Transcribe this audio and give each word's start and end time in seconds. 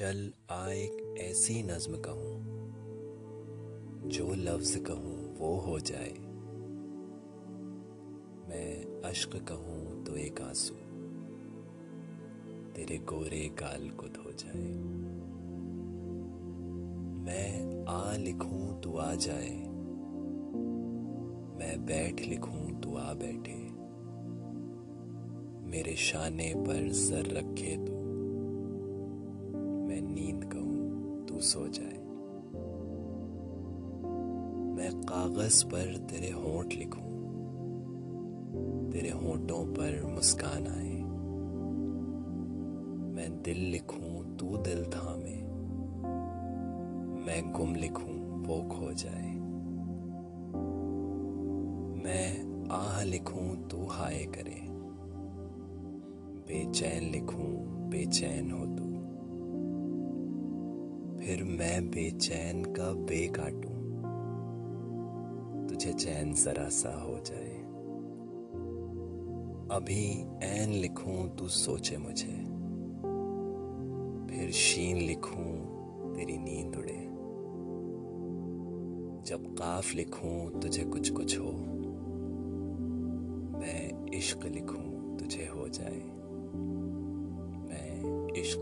चल, 0.00 0.20
आ 0.50 0.66
एक 0.66 1.16
ऐसी 1.20 1.54
नज्म 1.62 1.96
कहूँ, 2.00 2.36
जो 4.08 4.34
लफ्ज 4.34 4.70
कहूँ 4.86 5.16
वो 5.38 5.50
हो 5.56 5.78
जाए। 5.80 6.12
मैं 8.48 9.02
अश्क 9.04 9.36
कहूँ 9.48 10.04
तो 10.04 10.16
एक 10.16 10.40
आँसू, 10.40 10.74
तेरे 12.72 12.98
गोरे 13.04 13.44
गाल 13.60 13.88
को 13.90 14.08
धो 14.08 14.32
जाए। 14.32 14.64
मैं 17.26 17.84
आ 17.88 18.16
लिखूं 18.16 18.80
तू 18.80 18.96
आ 18.96 19.12
जाए, 19.18 19.52
मैं 21.58 21.76
बैठ 21.86 22.16
लिखूं 22.20 22.80
तू 22.80 22.96
आ 22.96 23.12
बैठे। 23.14 23.58
मेरे 25.70 25.96
शाने 26.00 26.52
पर 26.56 26.92
सर 26.96 27.24
रखे 27.36 27.76
तू 27.76 27.89
कहूँ 31.40 31.68
तू 31.68 31.68
सो 31.68 31.68
जाए। 31.68 31.98
मैं 34.76 35.02
कागज़ 35.02 35.66
पर 35.66 35.96
तेरे 35.96 36.30
होंठ 36.30 36.66
लिखूं। 36.66 37.10
तेरे 38.90 39.10
होंठों 39.10 39.74
पर 39.74 40.12
मुस्कान 40.14 40.66
आए। 40.66 41.02
मैं 43.14 43.42
दिल 43.42 43.58
लिखूं 43.58 44.36
तू 44.36 44.56
दिल 44.56 44.84
थामे। 44.84 45.42
मैं 47.24 47.52
गुम 47.52 47.74
लिखूं 47.74 48.42
वो 48.42 48.68
खो 48.68 48.92
जाए। 48.92 49.34
मैं 52.04 52.50
आह 52.70 53.04
लिखूं 53.04 53.68
तू 53.68 53.86
हाय 53.86 54.24
करे। 54.24 54.66
बेचैन 56.40 57.10
लिखूं 57.10 57.56
बेचैन 57.90 58.50
हो 58.50 58.76
तू। 58.76 58.89
फिर 61.30 61.44
मैं 61.44 61.90
बेचैन 61.90 62.64
का 62.64 62.92
बे 62.92 63.28
काटू। 63.28 63.68
तुझे 65.68 65.92
चैन 65.92 66.34
जरा 66.34 66.68
सा 66.68 67.00
हो 67.02 67.18
जाए। 67.18 67.62
अभी 69.76 70.24
ऐन 70.42 70.70
लिखूं, 70.70 71.28
तू 71.28 71.48
सोचे 71.48 71.96
मुझे। 71.96 72.44
फिर 74.34 74.50
शीन 74.50 74.96
लिखूं, 74.96 75.52
तेरी 76.14 76.38
नींद 76.38 76.76
उड़े। 76.76 77.08
जब 79.30 79.54
काफ 79.54 79.94
लिखूं, 79.94 80.60
तुझे 80.60 80.84
कुछ 80.84 81.10
कुछ 81.10 81.38
हो। 81.38 81.52
मैं 83.58 84.10
इश्क 84.14 84.46
लिखूं, 84.46 85.16
तुझे 85.16 85.46
हो 85.46 85.68
जाए। 85.68 86.00
मैं 87.62 88.00
इश्क 88.40 88.60